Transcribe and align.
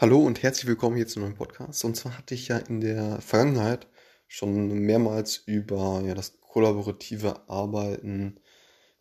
Hallo 0.00 0.20
und 0.20 0.44
herzlich 0.44 0.68
willkommen 0.68 0.94
hier 0.94 1.08
zu 1.08 1.18
einem 1.18 1.34
Podcast. 1.34 1.84
Und 1.84 1.96
zwar 1.96 2.16
hatte 2.16 2.32
ich 2.32 2.46
ja 2.46 2.58
in 2.58 2.80
der 2.80 3.20
Vergangenheit 3.20 3.88
schon 4.28 4.68
mehrmals 4.68 5.38
über 5.38 6.00
ja, 6.06 6.14
das 6.14 6.40
kollaborative 6.40 7.48
Arbeiten 7.48 8.38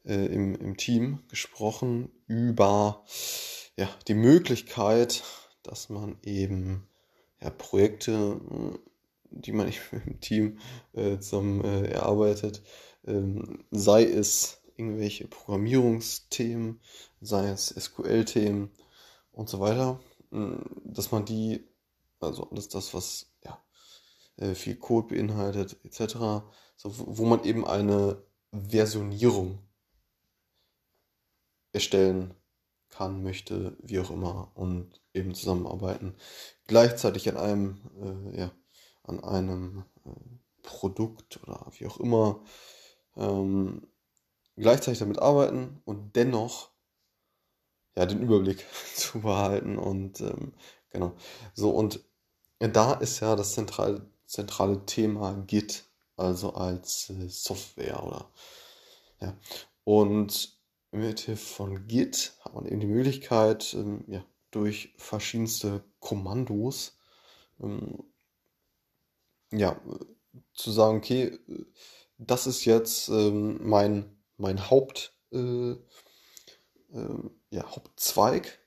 äh, 0.06 0.26
im, 0.26 0.56
im 0.56 0.76
Team 0.76 1.20
gesprochen, 1.30 2.10
über 2.26 3.06
ja, 3.76 3.88
die 4.08 4.16
Möglichkeit, 4.16 5.24
dass 5.62 5.90
man 5.90 6.18
eben 6.24 6.88
ja, 7.44 7.52
Projekte, 7.52 8.42
die 9.30 9.52
man 9.52 9.72
im 9.92 10.20
Team 10.20 10.58
äh, 10.94 11.20
zusammen 11.20 11.64
äh, 11.64 11.92
erarbeitet, 11.92 12.64
ähm, 13.06 13.66
sei 13.70 14.04
es 14.04 14.64
irgendwelche 14.78 15.28
Programmierungsthemen, 15.28 16.80
sei 17.22 17.50
es 17.50 17.68
SQL-Themen 17.68 18.72
und 19.32 19.48
so 19.48 19.60
weiter, 19.60 20.00
dass 20.32 21.12
man 21.12 21.26
die, 21.26 21.68
also 22.20 22.50
alles 22.50 22.70
das, 22.70 22.94
was 22.94 23.32
ja, 23.44 23.64
äh, 24.38 24.56
viel 24.56 24.76
Code 24.76 25.16
beinhaltet, 25.16 25.78
etc., 25.84 26.44
so, 26.76 26.94
wo 26.96 27.26
man 27.26 27.44
eben 27.44 27.66
eine 27.66 28.24
Versionierung 28.52 29.60
erstellen 31.72 32.34
kann, 32.90 33.24
möchte, 33.24 33.78
wie 33.82 34.00
auch 34.00 34.12
immer, 34.12 34.52
und 34.56 35.02
eben 35.14 35.34
zusammenarbeiten. 35.36 36.16
Gleichzeitig 36.68 37.30
an 37.30 37.38
einem, 37.38 38.32
äh, 38.34 38.40
ja, 38.40 38.52
an 39.04 39.24
einem 39.24 39.86
äh, 40.06 40.10
Produkt 40.64 41.42
oder 41.44 41.66
wie 41.78 41.88
auch 41.88 42.00
immer, 42.00 42.44
ähm, 43.16 43.88
gleichzeitig 44.56 45.00
damit 45.00 45.20
arbeiten 45.20 45.82
und 45.86 46.16
dennoch 46.16 46.72
ja, 47.98 48.06
den 48.06 48.22
Überblick 48.22 48.64
zu 48.96 49.22
behalten 49.22 49.78
und 49.78 50.22
ähm, 50.22 50.54
genau. 50.92 51.14
So, 51.54 51.72
und 51.72 52.00
da 52.60 52.94
ist 52.94 53.20
ja 53.20 53.36
das 53.36 53.54
zentrale, 53.54 54.06
zentrale 54.26 54.86
Thema 54.86 55.34
Git, 55.48 55.86
also 56.16 56.54
als 56.54 57.10
äh, 57.10 57.28
Software 57.28 58.04
oder 58.04 58.32
ja. 59.20 59.36
Und 59.84 60.56
mit 60.92 61.22
Hilfe 61.22 61.46
von 61.46 61.88
Git 61.88 62.34
hat 62.42 62.54
man 62.54 62.66
eben 62.68 62.80
die 62.80 62.88
Möglichkeit, 62.88 63.74
ähm, 63.74 64.04
ja, 64.08 64.24
durch 64.52 64.94
verschiedenste 64.98 65.84
Kommandos 66.00 66.98
ähm, 67.60 68.04
ja, 69.52 69.80
zu 70.54 70.72
sagen, 70.72 70.98
okay, 70.98 71.40
das 72.18 72.46
ist 72.48 72.66
jetzt 72.66 73.10
ähm, 73.10 73.60
mein, 73.68 74.18
mein 74.38 74.70
Haupt, 74.70 75.14
äh, 75.32 75.72
äh, 75.72 77.30
ja, 77.58 77.76
Hauptzweig. 77.76 78.60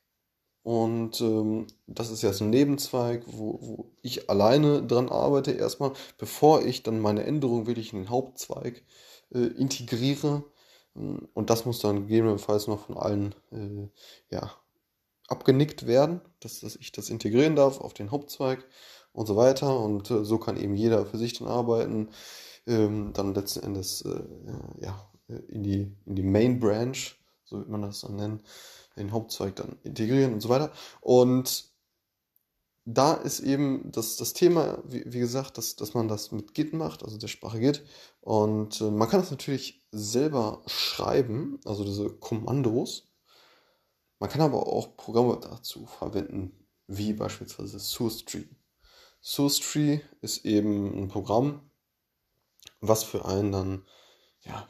Und 0.63 1.21
ähm, 1.23 1.69
das 1.87 2.11
ist 2.11 2.23
jetzt 2.23 2.43
ein 2.43 2.51
Nebenzweig, 2.51 3.23
wo, 3.27 3.59
wo 3.63 3.93
ich 4.03 4.29
alleine 4.29 4.83
dran 4.83 5.09
arbeite 5.09 5.53
erstmal, 5.53 5.93
bevor 6.19 6.63
ich 6.63 6.83
dann 6.83 7.01
meine 7.01 7.25
Änderung 7.25 7.67
wirklich 7.67 7.93
in 7.93 8.01
den 8.01 8.11
Hauptzweig 8.11 8.83
äh, 9.33 9.39
integriere. 9.39 10.45
Und 10.93 11.51
das 11.51 11.65
muss 11.65 11.79
dann 11.79 12.09
gegebenenfalls 12.09 12.67
noch 12.67 12.87
von 12.87 12.99
allen 12.99 13.35
äh, 13.53 13.89
ja, 14.35 14.53
abgenickt 15.29 15.87
werden, 15.87 16.21
dass, 16.41 16.61
dass 16.61 16.77
ich 16.77 16.93
das 16.93 17.09
integrieren 17.09 17.57
darf 17.57 17.81
auf 17.81 17.95
den 17.95 18.11
Hauptzweig 18.11 18.67
und 19.13 19.27
so 19.27 19.37
weiter. 19.37 19.81
Und 19.81 20.11
äh, 20.11 20.25
so 20.25 20.39
kann 20.39 20.59
eben 20.59 20.75
jeder 20.75 21.07
für 21.07 21.17
sich 21.17 21.39
dann 21.39 21.49
arbeiten. 21.49 22.11
Ähm, 22.67 23.13
dann 23.15 23.35
letzten 23.35 23.65
Endes 23.65 24.03
äh, 24.03 24.23
ja, 24.83 25.11
in, 25.49 25.63
die, 25.63 25.97
in 26.05 26.17
die 26.17 26.23
Main 26.23 26.61
Branch 26.61 27.17
so 27.51 27.59
wird 27.59 27.69
man 27.69 27.83
das 27.83 28.01
dann 28.03 28.17
nennen, 28.17 28.41
den 29.01 29.13
Hauptzweig 29.13 29.57
dann 29.57 29.77
integrieren 29.83 30.35
und 30.35 30.41
so 30.41 30.49
weiter. 30.49 30.73
Und 31.01 31.71
da 32.85 33.15
ist 33.15 33.41
eben 33.41 33.91
das, 33.93 34.17
das 34.17 34.33
Thema, 34.33 34.83
wie, 34.85 35.05
wie 35.07 35.19
gesagt, 35.21 35.59
dass, 35.59 35.77
dass 35.77 35.95
man 35.95 36.09
das 36.09 36.33
mit 36.33 36.55
Git 36.55 36.73
macht, 36.73 37.03
also 37.05 37.19
der 37.19 37.29
Sprache 37.29 37.61
Git. 37.61 37.85
Und 38.21 38.81
äh, 38.81 38.91
man 38.91 39.09
kann 39.09 39.21
das 39.21 39.31
natürlich 39.31 39.87
selber 39.93 40.63
schreiben, 40.67 41.61
also 41.65 41.85
diese 41.85 42.11
Kommandos. 42.11 43.09
Man 44.19 44.31
kann 44.31 44.41
aber 44.41 44.67
auch 44.67 44.97
Programme 44.97 45.39
dazu 45.41 45.87
verwenden, 45.87 46.53
wie 46.87 47.13
beispielsweise 47.13 47.79
SourceTree. 47.79 48.45
SourceTree 49.21 50.01
ist 50.21 50.45
eben 50.45 51.03
ein 51.03 51.09
Programm, 51.09 51.71
was 52.81 53.05
für 53.05 53.25
einen 53.25 53.53
dann 53.53 53.87
ja, 54.43 54.69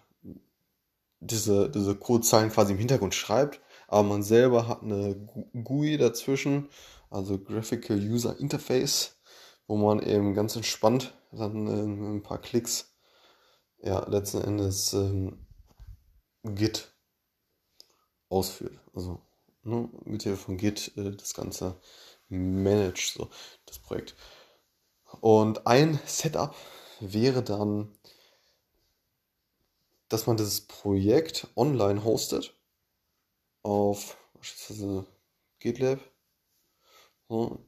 diese, 1.20 1.70
diese 1.70 1.94
Codezeilen 1.94 2.50
quasi 2.50 2.72
im 2.72 2.78
Hintergrund 2.78 3.14
schreibt, 3.14 3.60
aber 3.90 4.04
man 4.04 4.22
selber 4.22 4.68
hat 4.68 4.82
eine 4.82 5.16
GUI 5.64 5.96
dazwischen, 5.96 6.68
also 7.10 7.38
Graphical 7.38 7.98
User 7.98 8.38
Interface, 8.38 9.18
wo 9.66 9.76
man 9.76 10.00
eben 10.00 10.32
ganz 10.32 10.54
entspannt 10.54 11.12
dann 11.32 11.66
in 11.66 12.16
ein 12.16 12.22
paar 12.22 12.40
Klicks 12.40 12.94
ja 13.82 14.08
letzten 14.08 14.42
Endes 14.42 14.92
ähm, 14.92 15.44
Git 16.44 16.94
ausführt. 18.28 18.78
Also 18.94 19.20
ne, 19.64 19.88
mit 20.04 20.22
Hilfe 20.22 20.44
von 20.44 20.56
Git 20.56 20.96
äh, 20.96 21.10
das 21.16 21.34
Ganze 21.34 21.74
managt, 22.28 23.14
so 23.14 23.28
das 23.66 23.80
Projekt. 23.80 24.14
Und 25.20 25.66
ein 25.66 25.98
Setup 26.06 26.54
wäre 27.00 27.42
dann 27.42 27.90
dass 30.10 30.26
man 30.26 30.36
dieses 30.36 30.60
Projekt 30.62 31.46
online 31.56 32.04
hostet 32.04 32.59
auf 33.62 34.16
beispielsweise 34.34 35.06
GitLab. 35.58 36.00
So, 37.28 37.60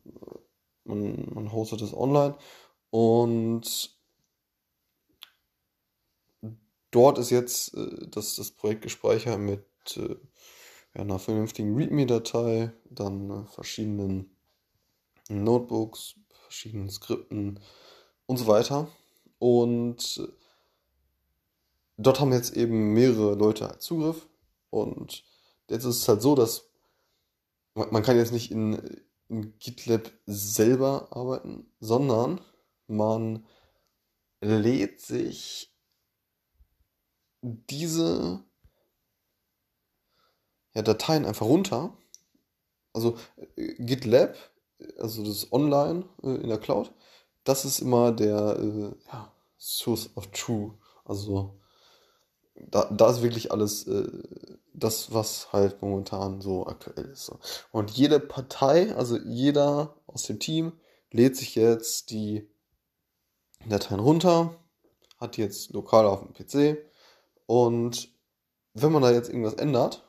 man, 0.84 1.28
man 1.34 1.52
hostet 1.52 1.82
es 1.82 1.94
online 1.94 2.36
und 2.90 3.96
dort 6.90 7.18
ist 7.18 7.30
jetzt 7.30 7.74
äh, 7.74 8.06
das, 8.08 8.36
das 8.36 8.50
Projekt 8.52 8.82
gespeichert 8.82 9.38
mit 9.38 9.64
äh, 9.96 10.16
ja, 10.94 11.00
einer 11.00 11.18
vernünftigen 11.18 11.76
README-Datei, 11.76 12.72
dann 12.90 13.30
äh, 13.30 13.46
verschiedenen 13.46 14.36
Notebooks, 15.28 16.14
verschiedenen 16.42 16.90
Skripten 16.90 17.60
und 18.26 18.36
so 18.36 18.46
weiter. 18.46 18.88
Und 19.38 20.20
äh, 20.22 20.32
dort 21.96 22.20
haben 22.20 22.32
jetzt 22.32 22.56
eben 22.56 22.92
mehrere 22.92 23.34
Leute 23.34 23.78
Zugriff 23.78 24.28
und 24.70 25.24
jetzt 25.68 25.84
ist 25.84 25.98
es 25.98 26.08
halt 26.08 26.22
so, 26.22 26.34
dass 26.34 26.68
man 27.74 28.02
kann 28.02 28.16
jetzt 28.16 28.32
nicht 28.32 28.50
in, 28.50 29.02
in 29.28 29.58
GitLab 29.58 30.10
selber 30.26 31.08
arbeiten, 31.10 31.70
sondern 31.80 32.40
man 32.86 33.46
lädt 34.40 35.00
sich 35.00 35.74
diese 37.40 38.44
ja, 40.74 40.82
Dateien 40.82 41.24
einfach 41.24 41.46
runter. 41.46 41.96
Also 42.92 43.16
äh, 43.56 43.74
GitLab, 43.78 44.36
also 44.98 45.24
das 45.24 45.36
ist 45.36 45.52
online 45.52 46.04
äh, 46.22 46.34
in 46.36 46.48
der 46.48 46.58
Cloud, 46.58 46.92
das 47.44 47.64
ist 47.64 47.80
immer 47.80 48.12
der 48.12 48.58
äh, 48.58 48.94
ja, 49.06 49.32
Source 49.58 50.10
of 50.16 50.30
True. 50.32 50.78
Also 51.04 51.58
da, 52.70 52.84
da 52.90 53.10
ist 53.10 53.22
wirklich 53.22 53.52
alles 53.52 53.86
äh, 53.86 54.08
das, 54.74 55.12
was 55.12 55.52
halt 55.52 55.82
momentan 55.82 56.40
so 56.40 56.66
aktuell 56.66 57.06
ist. 57.06 57.26
So. 57.26 57.38
Und 57.70 57.90
jede 57.90 58.20
Partei, 58.20 58.94
also 58.94 59.18
jeder 59.18 59.94
aus 60.06 60.24
dem 60.24 60.38
Team, 60.38 60.72
lädt 61.10 61.36
sich 61.36 61.54
jetzt 61.54 62.10
die 62.10 62.48
Dateien 63.66 64.00
runter, 64.00 64.56
hat 65.18 65.36
die 65.36 65.42
jetzt 65.42 65.72
lokal 65.72 66.06
auf 66.06 66.20
dem 66.20 66.32
PC 66.32 66.78
und 67.46 68.08
wenn 68.74 68.92
man 68.92 69.02
da 69.02 69.12
jetzt 69.12 69.28
irgendwas 69.28 69.54
ändert, 69.54 70.08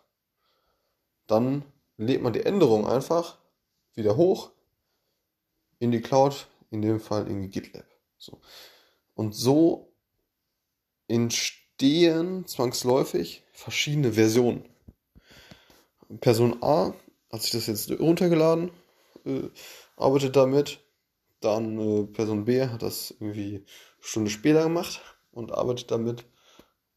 dann 1.28 1.66
lädt 1.98 2.22
man 2.22 2.34
die 2.34 2.46
Änderung 2.46 2.88
einfach 2.88 3.38
wieder 3.94 4.16
hoch 4.16 4.52
in 5.80 5.92
die 5.92 6.02
Cloud, 6.02 6.48
in 6.72 6.82
dem 6.82 7.00
Fall 7.00 7.28
in 7.28 7.50
GitLab. 7.50 7.86
So. 8.18 8.40
Und 9.14 9.36
so 9.36 9.94
entsteht 11.08 11.63
entstehen 11.74 12.46
zwangsläufig 12.46 13.44
verschiedene 13.52 14.14
Versionen. 14.14 14.64
Person 16.22 16.62
A 16.62 16.94
hat 17.32 17.42
sich 17.42 17.52
das 17.52 17.68
jetzt 17.68 17.90
runtergeladen, 18.00 18.70
äh, 19.26 19.50
arbeitet 19.98 20.36
damit. 20.36 20.80
Dann 21.40 21.80
äh, 21.80 22.04
Person 22.04 22.46
B 22.46 22.68
hat 22.68 22.84
das 22.84 23.12
irgendwie 23.12 23.56
eine 23.56 23.66
Stunde 24.00 24.30
später 24.30 24.64
gemacht 24.64 25.02
und 25.32 25.52
arbeitet 25.52 25.90
damit. 25.90 26.26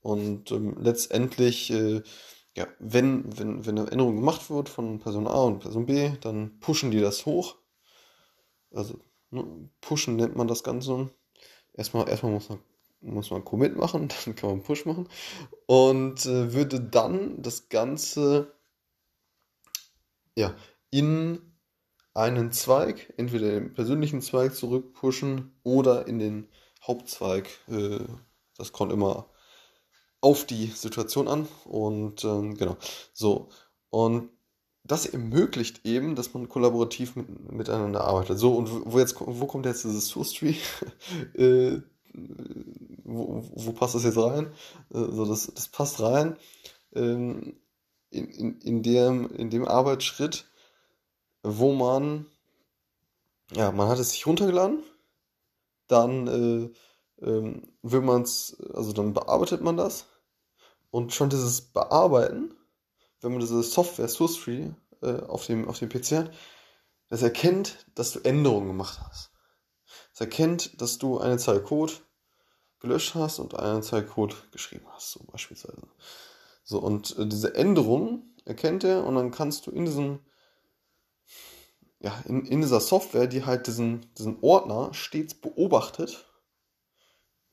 Und 0.03 0.53
ähm, 0.53 0.77
letztendlich, 0.79 1.71
äh, 1.71 2.03
ja, 2.55 2.69
wenn, 2.79 3.25
wenn, 3.39 3.65
wenn 3.65 3.79
eine 3.79 3.91
Änderung 3.91 4.17
gemacht 4.17 4.51
wird 4.51 4.69
von 4.69 5.01
Person 5.01 5.27
A 5.27 5.43
und 5.45 5.61
Person 5.61 5.87
B, 5.87 6.13
dann 6.21 6.61
pushen 6.61 6.91
die 6.91 7.01
das 7.01 7.25
hoch. 7.25 7.57
Also 8.73 9.01
ne, 9.31 9.71
pushen 9.81 10.17
nennt 10.17 10.37
man 10.37 10.49
das 10.49 10.63
Ganze. 10.63 11.11
Erstmal, 11.73 12.09
erstmal 12.09 12.33
muss 12.33 12.49
man 12.51 12.61
muss 13.01 13.31
man 13.31 13.45
Commit 13.45 13.77
machen, 13.77 14.09
dann 14.25 14.35
kann 14.35 14.51
man 14.51 14.63
Push 14.63 14.87
machen 14.87 15.09
und 15.67 16.27
äh, 16.27 16.53
würde 16.53 16.81
dann 16.81 17.43
das 17.43 17.69
Ganze 17.69 18.53
ja, 20.37 20.55
in 20.91 21.41
einen 22.15 22.53
Zweig, 22.53 23.13
entweder 23.17 23.49
den 23.49 23.75
persönlichen 23.75 24.23
Zweig 24.23 24.55
zurückpushen 24.55 25.53
oder 25.63 26.07
in 26.07 26.19
den 26.19 26.49
Hauptzweig. 26.87 27.49
Äh, 27.69 28.01
das 28.57 28.73
kommt 28.73 28.93
immer 28.93 29.29
auf 30.21 30.45
die 30.45 30.67
Situation 30.67 31.29
an. 31.29 31.49
Und 31.65 32.25
ähm, 32.25 32.57
genau. 32.57 32.77
So. 33.13 33.49
Und 33.91 34.31
das 34.85 35.07
ermöglicht 35.07 35.85
eben, 35.85 36.15
dass 36.15 36.33
man 36.33 36.49
kollaborativ 36.49 37.17
mit, 37.17 37.53
miteinander 37.53 38.05
arbeitet. 38.05 38.39
So, 38.39 38.55
und 38.55 38.71
wo 38.87 38.99
jetzt 38.99 39.17
wo 39.21 39.47
kommt 39.47 39.67
jetzt 39.67 39.85
dieses 39.85 40.09
Source 40.09 40.33
Tree? 40.33 40.55
wo, 43.07 43.43
wo 43.55 43.73
passt 43.73 43.95
das 43.95 44.05
jetzt 44.05 44.19
rein? 44.19 44.53
Äh, 44.93 44.99
so, 45.11 45.25
das, 45.25 45.47
das 45.55 45.69
passt 45.69 46.01
rein 46.01 46.37
ähm, 46.95 47.57
in, 48.11 48.29
in, 48.29 48.61
in, 48.61 48.83
dem, 48.83 49.31
in 49.35 49.51
dem 49.51 49.67
Arbeitsschritt, 49.67 50.47
wo 51.43 51.73
man, 51.73 52.27
ja, 53.53 53.71
man 53.73 53.89
hat 53.89 53.99
es 53.99 54.11
sich 54.11 54.27
runtergeladen, 54.27 54.83
dann 55.87 56.27
äh, 56.27 57.25
ähm, 57.25 57.69
will 57.83 58.01
man 58.01 58.23
es, 58.23 58.57
also 58.75 58.93
dann 58.93 59.15
bearbeitet 59.15 59.63
man 59.63 59.77
das 59.77 60.07
und 60.91 61.13
schon 61.15 61.31
dieses 61.31 61.61
Bearbeiten, 61.61 62.55
wenn 63.21 63.33
man 63.33 63.41
diese 63.41 63.63
Software 63.63 64.09
Source 64.09 64.41
Tree 64.41 64.71
äh, 65.03 65.21
auf, 65.23 65.47
dem, 65.47 65.69
auf 65.69 65.79
dem 65.79 65.89
PC 65.89 66.13
hat, 66.13 66.31
das 67.09 67.23
erkennt, 67.23 67.87
dass 67.95 68.13
du 68.13 68.21
Änderungen 68.21 68.69
gemacht 68.69 69.01
hast. 69.01 69.31
Es 70.13 70.21
erkennt, 70.21 70.81
dass 70.81 70.99
du 70.99 71.19
eine 71.19 71.39
Zeile 71.39 71.63
Code 71.63 71.93
gelöscht 72.81 73.15
hast 73.15 73.39
und 73.39 73.59
eine 73.59 73.81
Zeile 73.81 74.07
Code 74.07 74.35
geschrieben 74.53 74.87
hast, 74.93 75.13
so 75.13 75.21
beispielsweise. 75.31 75.83
So, 76.65 76.79
und 76.79 77.17
äh, 77.19 77.27
diese 77.27 77.55
Änderung 77.55 78.25
erkennt 78.45 78.85
er 78.85 79.05
und 79.05 79.15
dann 79.15 79.31
kannst 79.31 79.67
du 79.67 79.71
in 79.71 79.85
diesem, 79.85 80.21
ja, 82.01 82.13
in, 82.27 82.45
in 82.45 82.61
dieser 82.61 82.81
Software, 82.81 83.27
die 83.27 83.45
halt 83.45 83.67
diesen, 83.67 84.07
diesen 84.19 84.39
Ordner 84.43 84.93
stets 84.93 85.35
beobachtet, 85.35 86.27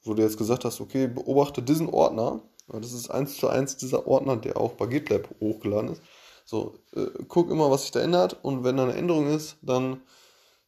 wo 0.04 0.14
du 0.14 0.22
jetzt 0.22 0.38
gesagt 0.38 0.66
hast, 0.66 0.82
okay, 0.82 1.08
beobachte 1.08 1.62
diesen 1.62 1.90
Ordner, 1.90 2.42
das 2.68 2.94
ist 2.94 3.10
eins 3.10 3.38
zu 3.38 3.48
eins 3.48 3.78
dieser 3.78 4.08
Ordner, 4.08 4.38
der 4.38 4.58
auch 4.58 4.74
bei 4.74 4.86
GitLab 4.88 5.30
hochgeladen 5.40 5.92
ist. 5.92 6.02
So, 6.46 6.80
äh, 6.94 7.08
guck 7.28 7.50
immer, 7.50 7.72
was 7.72 7.84
sich 7.84 7.92
da 7.92 8.02
ändert 8.02 8.44
und 8.44 8.64
wenn 8.64 8.78
da 8.78 8.84
eine 8.84 8.96
Änderung 8.96 9.28
ist, 9.28 9.58
dann 9.62 10.02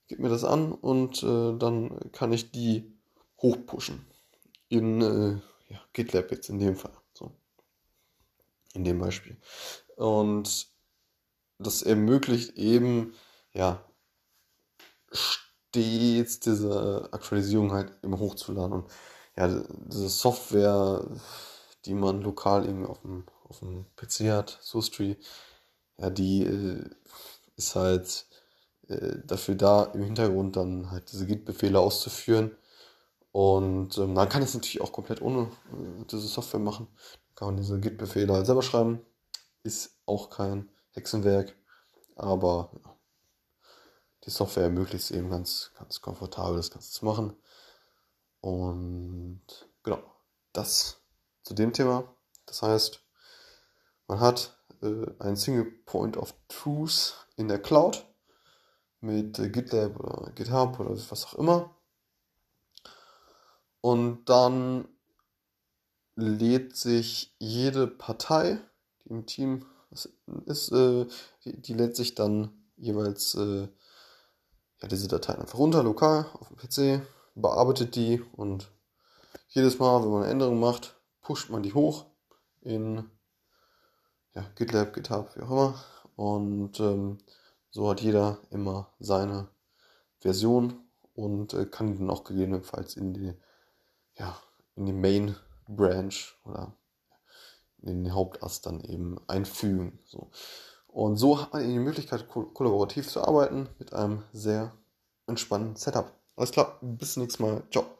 gib 0.08 0.20
mir 0.20 0.30
das 0.30 0.44
an 0.44 0.72
und 0.72 1.24
äh, 1.24 1.58
dann 1.58 2.12
kann 2.12 2.32
ich 2.32 2.52
die 2.52 2.94
hochpushen. 3.42 4.06
In 4.76 5.02
äh, 5.02 5.74
ja, 5.74 5.80
GitLab 5.94 6.32
jetzt 6.32 6.50
in 6.50 6.60
dem 6.60 6.76
Fall. 6.76 6.92
So. 7.14 7.32
In 8.74 8.84
dem 8.84 9.00
Beispiel. 9.00 9.38
Und 9.96 10.68
das 11.60 11.82
ermöglicht 11.82 12.58
eben, 12.58 13.14
ja, 13.54 13.84
stets 15.12 16.42
diese 16.42 17.08
Aktualisierung 17.12 17.72
halt 17.72 17.94
immer 18.02 18.20
hochzuladen. 18.20 18.74
Und 18.74 18.92
ja, 19.38 19.48
diese 19.48 20.10
Software, 20.10 21.06
die 21.86 21.94
man 21.94 22.22
lokal 22.22 22.68
eben 22.68 22.86
auf 22.86 23.02
dem, 23.02 23.26
auf 23.48 23.60
dem 23.60 23.86
PC 23.96 24.32
hat, 24.32 24.60
SourceTree, 24.62 25.16
ja, 25.98 26.10
die 26.10 26.44
äh, 26.44 26.90
ist 27.56 27.76
halt 27.76 28.26
äh, 28.88 29.20
dafür 29.24 29.56
da, 29.56 29.84
im 29.86 30.04
Hintergrund 30.04 30.58
dann 30.58 30.92
halt 30.92 31.12
diese 31.14 31.26
Git-Befehle 31.26 31.80
auszuführen. 31.80 32.52
Und 33.36 33.98
ähm, 33.98 34.14
man 34.14 34.30
kann 34.30 34.44
es 34.44 34.54
natürlich 34.54 34.80
auch 34.80 34.94
komplett 34.94 35.22
ohne 35.22 35.42
äh, 35.42 36.06
diese 36.10 36.26
Software 36.26 36.62
machen. 36.62 36.88
Kann 37.36 37.50
man 37.50 37.58
diese 37.58 37.82
Git-Befehle 37.82 38.32
halt 38.32 38.46
selber 38.46 38.62
schreiben. 38.62 39.06
Ist 39.62 40.00
auch 40.06 40.30
kein 40.30 40.70
Hexenwerk, 40.92 41.54
aber 42.16 42.72
ja, 42.82 42.96
die 44.24 44.30
Software 44.30 44.64
ermöglicht 44.64 45.04
es 45.04 45.12
eben 45.12 45.30
ganz, 45.30 45.72
ganz 45.78 46.00
komfortabel, 46.00 46.56
das 46.56 46.72
Ganze 46.72 46.94
zu 46.94 47.04
machen. 47.04 47.36
Und 48.40 49.42
genau, 49.84 50.02
das 50.54 51.02
zu 51.44 51.54
dem 51.54 51.74
Thema. 51.74 52.06
Das 52.46 52.62
heißt, 52.62 53.04
man 54.08 54.22
hat 54.22 54.58
äh, 54.82 55.08
ein 55.20 55.36
Single 55.36 55.66
Point 55.86 56.16
of 56.16 56.34
Truth 56.48 57.28
in 57.36 57.50
der 57.50 57.62
Cloud 57.62 58.06
mit 59.02 59.38
äh, 59.40 59.50
GitLab 59.50 60.00
oder 60.00 60.32
GitHub 60.32 60.80
oder 60.80 60.92
was 60.92 61.26
auch 61.26 61.34
immer. 61.34 61.75
Und 63.86 64.26
dann 64.26 64.88
lädt 66.16 66.76
sich 66.76 67.36
jede 67.38 67.86
Partei, 67.86 68.58
die 69.04 69.10
im 69.10 69.28
Team 69.28 69.68
ist, 70.48 70.72
äh, 70.72 71.06
die, 71.46 71.74
lädt 71.76 71.96
sich 71.96 72.16
dann 72.16 72.50
jeweils 72.78 73.36
äh, 73.36 73.68
ja, 74.82 74.88
diese 74.88 75.08
Dateien 75.08 75.40
einfach 75.40 75.60
runter, 75.60 75.84
lokal 75.84 76.26
auf 76.34 76.48
dem 76.48 76.58
PC, 76.58 77.06
bearbeitet 77.36 77.96
die 77.96 78.24
und 78.36 78.72
jedes 79.50 79.78
Mal, 79.78 80.02
wenn 80.02 80.10
man 80.10 80.24
eine 80.24 80.32
Änderung 80.32 80.60
macht, 80.60 80.96
pusht 81.22 81.52
man 81.52 81.62
die 81.62 81.76
hoch 81.76 82.08
in 82.62 83.08
ja, 84.34 84.50
GitLab, 84.56 84.96
GitHub, 84.96 85.36
wie 85.36 85.44
auch 85.44 85.52
immer. 85.52 85.84
Und 86.16 86.80
ähm, 86.80 87.20
so 87.70 87.88
hat 87.88 88.02
jeder 88.02 88.40
immer 88.50 88.90
seine 88.98 89.48
Version 90.22 90.74
und 91.14 91.54
äh, 91.54 91.68
kann 91.68 91.92
die 91.92 92.00
dann 92.00 92.10
auch 92.10 92.24
gegebenenfalls 92.24 92.98
in 92.98 93.14
die, 93.14 93.36
ja, 94.18 94.38
in 94.76 94.86
die 94.86 94.94
Main 94.94 95.36
Branch 95.68 96.16
oder 96.44 96.74
in 97.82 98.04
den 98.04 98.14
Hauptast 98.14 98.66
dann 98.66 98.82
eben 98.82 99.20
einfügen. 99.28 100.00
So. 100.06 100.32
Und 100.88 101.18
so 101.18 101.42
hat 101.42 101.54
man 101.54 101.68
die 101.68 101.80
Möglichkeit, 101.80 102.28
ko 102.28 102.46
kollaborativ 102.46 103.08
zu 103.08 103.22
arbeiten 103.22 103.70
mit 103.80 103.94
einem 103.94 104.24
sehr 104.32 104.74
entspannten 105.28 105.76
Setup. 105.76 106.12
Alles 106.36 106.52
klar, 106.52 106.78
bis 106.82 107.18
nächstes 107.18 107.40
Mal. 107.40 107.64
Ciao. 107.72 107.95